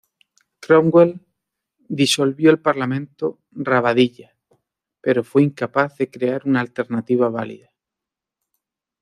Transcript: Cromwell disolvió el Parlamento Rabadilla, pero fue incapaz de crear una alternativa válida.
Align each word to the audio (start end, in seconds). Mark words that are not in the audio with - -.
Cromwell 0.61 1.21
disolvió 1.87 2.49
el 2.49 2.59
Parlamento 2.59 3.39
Rabadilla, 3.51 4.35
pero 4.99 5.23
fue 5.23 5.43
incapaz 5.43 5.95
de 5.99 6.09
crear 6.09 6.41
una 6.45 6.59
alternativa 6.61 7.29
válida. 7.29 7.69